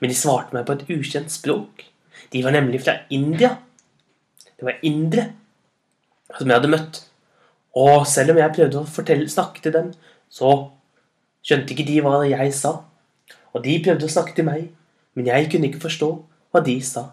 Men 0.00 0.10
de 0.10 0.16
svarte 0.18 0.54
meg 0.56 0.66
på 0.66 0.74
et 0.74 0.88
ukjent 0.90 1.30
språk. 1.30 1.84
De 2.32 2.42
var 2.42 2.56
nemlig 2.56 2.80
fra 2.82 2.96
India. 3.10 3.52
Det 4.58 4.68
var 4.68 4.86
indre 4.86 5.28
som 6.38 6.48
jeg 6.48 6.56
hadde 6.58 6.72
møtt. 6.72 7.02
Og 7.74 8.06
selv 8.06 8.34
om 8.34 8.38
jeg 8.38 8.54
prøvde 8.54 8.80
å 8.80 8.88
fortelle, 8.88 9.30
snakke 9.30 9.62
til 9.62 9.74
dem, 9.74 9.90
så 10.30 10.54
skjønte 11.44 11.74
ikke 11.74 11.86
de 11.88 12.00
hva 12.04 12.20
jeg 12.28 12.54
sa. 12.56 12.76
Og 13.54 13.62
de 13.64 13.76
prøvde 13.82 14.06
å 14.06 14.14
snakke 14.14 14.34
til 14.36 14.46
meg, 14.46 14.68
men 15.14 15.30
jeg 15.30 15.50
kunne 15.50 15.70
ikke 15.70 15.84
forstå 15.84 16.10
hva 16.54 16.62
de 16.64 16.76
sa. 16.86 17.08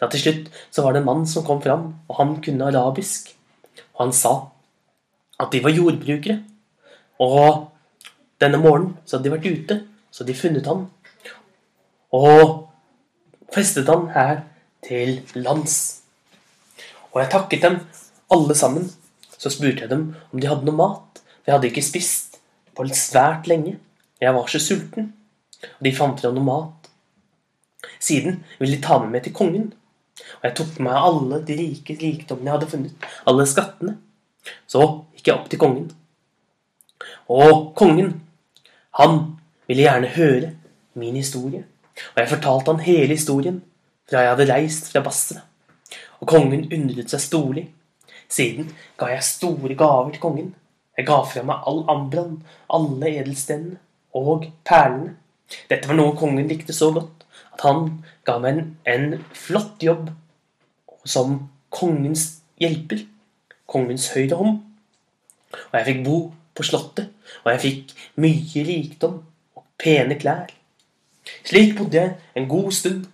Da 0.00 0.08
til 0.10 0.20
slutt 0.20 0.48
så 0.74 0.84
var 0.84 0.94
det 0.94 1.02
en 1.02 1.08
mann 1.08 1.26
som 1.28 1.46
kom 1.46 1.60
fram, 1.64 1.90
og 2.08 2.20
han 2.20 2.36
kunne 2.44 2.68
arabisk. 2.68 3.32
Og 3.96 4.06
han 4.06 4.14
sa 4.16 4.34
at 5.38 5.52
de 5.52 5.62
var 5.64 5.76
jordbrukere. 5.76 6.40
Og 7.22 7.68
denne 8.42 8.60
morgenen 8.62 8.96
så 9.04 9.16
hadde 9.16 9.28
de 9.28 9.34
vært 9.36 9.48
ute, 9.48 9.78
så 10.10 10.22
hadde 10.22 10.32
de 10.32 10.40
funnet 10.40 10.68
han. 10.70 10.86
Og 12.14 12.68
festet 13.54 13.88
han 13.90 14.08
her 14.14 14.42
til 14.86 15.18
lands. 15.36 15.78
Og 17.12 17.20
jeg 17.22 17.30
takket 17.32 17.64
dem 17.64 17.78
alle 18.32 18.56
sammen. 18.58 18.88
Så 19.38 19.52
spurte 19.54 19.84
jeg 19.84 19.90
dem 19.92 20.10
om 20.32 20.40
de 20.40 20.48
hadde 20.50 20.66
noe 20.66 20.78
mat. 20.78 21.22
For 21.44 21.54
hadde 21.54 21.70
ikke 21.70 21.84
spist 21.84 22.40
på 22.76 22.86
svært 22.94 23.48
lenge. 23.50 23.78
Jeg 24.20 24.34
var 24.34 24.50
så 24.50 24.60
sulten. 24.62 25.12
Og 25.78 25.86
de 25.86 25.94
fant 25.94 26.20
fram 26.20 26.36
noe 26.36 26.46
mat. 26.46 26.90
Siden 28.02 28.42
ville 28.58 28.76
de 28.76 28.82
ta 28.82 28.98
med 29.02 29.14
meg 29.14 29.24
til 29.26 29.34
kongen. 29.34 29.70
Og 30.38 30.44
jeg 30.46 30.56
tok 30.58 30.76
med 30.78 30.88
meg 30.90 31.06
alle 31.08 31.40
de 31.46 31.56
rike 31.58 31.96
rikdommene 31.98 32.50
jeg 32.50 32.56
hadde 32.56 32.70
funnet. 32.72 33.08
Alle 33.30 33.46
skattene. 33.46 33.96
Så 34.70 34.84
gikk 35.16 35.30
jeg 35.30 35.36
opp 35.36 35.48
til 35.50 35.62
kongen. 35.62 35.88
Og 37.28 37.72
kongen, 37.78 38.14
han 38.98 39.18
ville 39.68 39.84
gjerne 39.84 40.14
høre 40.14 40.52
min 40.98 41.18
historie. 41.18 41.64
Og 42.14 42.22
jeg 42.22 42.30
fortalte 42.32 42.72
han 42.72 42.86
hele 42.86 43.14
historien 43.14 43.60
fra 44.08 44.24
jeg 44.24 44.32
hadde 44.32 44.52
reist 44.52 44.90
fra 44.92 45.02
Basra. 45.04 45.42
Og 46.20 46.28
kongen 46.28 46.66
undret 46.74 47.12
seg 47.12 47.22
storlig. 47.22 47.68
Siden 48.28 48.72
ga 49.00 49.10
jeg 49.12 49.24
store 49.24 49.74
gaver 49.78 50.12
til 50.12 50.22
kongen. 50.22 50.54
Jeg 50.98 51.06
ga 51.06 51.20
fra 51.22 51.44
meg 51.46 51.66
all 51.70 51.84
ambraen, 51.88 52.40
alle 52.74 53.12
edelstenene 53.20 53.78
og 54.18 54.48
perlene. 54.66 55.14
Dette 55.70 55.88
var 55.88 55.96
noe 55.96 56.16
kongen 56.18 56.48
likte 56.50 56.74
så 56.76 56.90
godt 56.92 57.24
at 57.54 57.62
han 57.64 57.86
ga 58.26 58.36
meg 58.42 58.58
en, 58.58 58.72
en 58.86 59.06
flott 59.34 59.82
jobb 59.82 60.10
som 61.08 61.38
kongens 61.70 62.42
hjelper. 62.60 63.06
Kongens 63.68 64.10
høyre 64.14 64.38
hånd. 64.38 64.58
Og 65.70 65.78
jeg 65.78 65.88
fikk 65.88 66.02
bo 66.04 66.18
på 66.58 66.66
slottet, 66.66 67.12
og 67.44 67.52
jeg 67.52 67.62
fikk 67.62 67.94
mye 68.20 68.64
rikdom 68.66 69.20
og 69.56 69.64
pene 69.80 70.18
klær. 70.20 70.50
Slik 71.46 71.76
bodde 71.78 72.00
jeg 72.00 72.16
en 72.36 72.48
god 72.50 72.72
stund, 72.72 73.06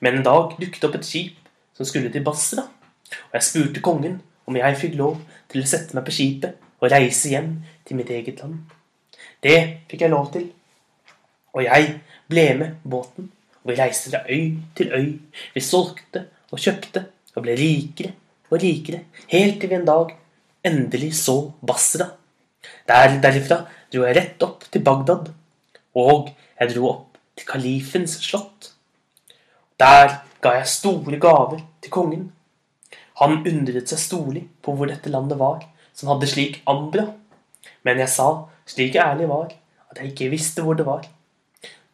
men 0.00 0.18
en 0.18 0.26
dag 0.26 0.54
dukket 0.60 0.86
opp 0.86 0.98
et 0.98 1.08
skip 1.08 1.43
som 1.74 1.86
skulle 1.88 2.12
til 2.12 2.24
Basra, 2.24 2.64
og 2.64 3.36
jeg 3.36 3.46
spurte 3.46 3.82
kongen 3.84 4.20
om 4.46 4.56
jeg 4.58 4.80
fikk 4.80 4.98
lov 4.98 5.18
til 5.50 5.62
å 5.62 5.68
sette 5.68 5.96
meg 5.96 6.06
på 6.06 6.14
skipet 6.14 6.60
og 6.80 6.90
reise 6.92 7.32
hjem 7.32 7.56
til 7.86 7.98
mitt 7.98 8.10
eget 8.12 8.42
land. 8.42 8.58
Det 9.42 9.86
fikk 9.90 10.04
jeg 10.04 10.12
lov 10.12 10.30
til, 10.34 10.48
og 11.54 11.64
jeg 11.64 11.94
ble 12.30 12.46
med 12.58 12.82
båten, 12.82 13.30
og 13.62 13.70
vi 13.70 13.78
reiste 13.78 14.12
fra 14.12 14.24
øy 14.28 14.54
til 14.76 14.92
øy. 14.92 15.08
Vi 15.54 15.62
solgte 15.64 16.26
og 16.52 16.60
kjøpte 16.60 17.06
og 17.34 17.46
ble 17.46 17.56
rikere 17.58 18.12
og 18.50 18.60
rikere, 18.62 19.04
helt 19.32 19.60
til 19.60 19.70
vi 19.72 19.78
en 19.78 19.88
dag 19.88 20.12
endelig 20.64 21.14
så 21.18 21.52
Basra. 21.64 22.10
Der, 22.88 23.18
derifra 23.20 23.64
dro 23.92 24.04
jeg 24.06 24.16
rett 24.16 24.44
opp 24.44 24.64
til 24.72 24.84
Bagdad, 24.84 25.30
og 25.96 26.30
jeg 26.60 26.72
dro 26.74 26.88
opp 26.90 27.18
til 27.36 27.48
kalifens 27.48 28.16
slott. 28.22 28.70
Der 29.80 30.20
ga 30.44 30.58
jeg 30.58 30.68
store 30.68 31.18
gaver 31.20 31.62
til 31.80 31.92
kongen. 31.92 32.24
Han 33.20 33.40
undret 33.40 33.88
seg 33.88 34.00
storlig 34.02 34.44
på 34.64 34.74
hvor 34.76 34.90
dette 34.90 35.12
landet 35.12 35.38
var, 35.40 35.62
som 35.96 36.10
hadde 36.12 36.28
slik 36.28 36.60
ambra. 36.68 37.06
Men 37.86 38.02
jeg 38.02 38.12
sa, 38.12 38.28
slik 38.68 38.98
jeg 38.98 39.04
ærlig 39.04 39.30
var, 39.30 39.54
at 39.90 40.00
jeg 40.00 40.12
ikke 40.12 40.32
visste 40.34 40.64
hvor 40.64 40.76
det 40.76 40.86
var. 40.88 41.06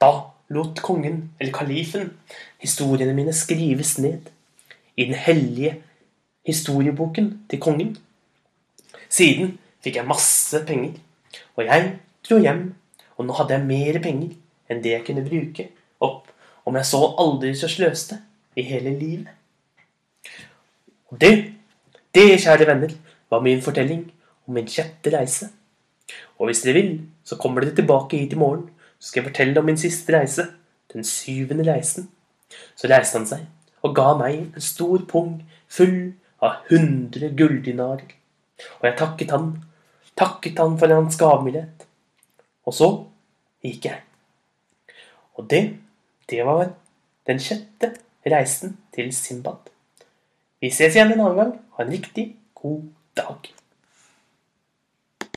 Da 0.02 0.10
lot 0.50 0.80
kongen, 0.82 1.28
eller 1.38 1.54
kalifen, 1.54 2.14
historiene 2.58 3.14
mine 3.14 3.34
skrives 3.36 3.98
ned 4.02 4.30
i 4.96 5.06
den 5.06 5.14
hellige 5.14 5.76
historieboken 6.46 7.30
til 7.50 7.60
kongen. 7.62 7.92
Siden 9.10 9.58
fikk 9.84 10.00
jeg 10.00 10.08
masse 10.10 10.64
penger, 10.66 10.96
og 11.54 11.68
jeg 11.68 11.92
dro 12.26 12.40
hjem, 12.42 12.64
og 13.16 13.28
nå 13.28 13.36
hadde 13.38 13.54
jeg 13.54 13.68
mer 13.68 14.00
penger 14.02 14.34
enn 14.70 14.82
det 14.82 14.96
jeg 14.96 15.06
kunne 15.06 15.26
bruke 15.26 15.68
opp 16.02 16.26
om 16.66 16.76
jeg 16.78 16.88
så 16.88 17.00
aldri 17.20 17.52
så 17.58 17.68
sløste 17.70 18.18
i 18.56 18.64
hele 18.66 18.92
livet. 18.98 19.28
Og 21.10 21.20
det, 21.20 21.32
det, 22.14 22.40
kjære 22.42 22.66
venner, 22.66 22.94
var 23.30 23.42
min 23.42 23.62
fortelling 23.62 24.04
om 24.46 24.54
min 24.54 24.68
sjette 24.68 25.12
reise. 25.14 25.50
Og 26.38 26.50
hvis 26.50 26.62
dere 26.64 26.80
vil, 26.80 26.92
så 27.24 27.38
kommer 27.38 27.62
dere 27.62 27.76
tilbake 27.78 28.18
hit 28.18 28.32
i 28.34 28.40
morgen, 28.40 28.70
så 28.98 29.10
skal 29.10 29.22
jeg 29.22 29.30
fortelle 29.30 29.60
om 29.60 29.66
min 29.66 29.78
siste 29.78 30.14
reise, 30.14 30.46
den 30.92 31.06
syvende 31.06 31.66
reisen. 31.72 32.10
Så 32.74 32.90
reiste 32.90 33.18
han 33.18 33.28
seg 33.30 33.46
og 33.86 33.94
ga 33.96 34.12
meg 34.18 34.40
en 34.42 34.64
stor 34.64 35.04
pung 35.08 35.38
full 35.70 36.12
av 36.44 36.66
hundre 36.68 37.30
gulldinarer. 37.36 38.16
Og 38.80 38.88
jeg 38.88 38.96
takket 38.98 39.32
han, 39.32 39.52
takket 40.18 40.60
han 40.60 40.76
for 40.80 40.92
hans 40.92 41.16
gavmildhet. 41.20 41.86
Og 42.68 42.76
så 42.76 42.90
gikk 43.64 43.88
jeg. 43.88 44.02
Og 45.38 45.48
det, 45.48 45.62
det 46.28 46.44
var 46.44 46.74
den 47.28 47.40
sjette 47.40 47.94
reisen 48.26 48.76
til 48.94 49.12
Simbad. 49.16 49.70
Vi 50.60 50.70
ses 50.70 50.96
igjen 50.96 51.14
en 51.14 51.22
annen 51.24 51.40
gang. 51.40 51.54
Ha 51.76 51.84
en 51.84 51.92
riktig 51.94 52.26
god 52.54 52.82
dag. 53.16 53.48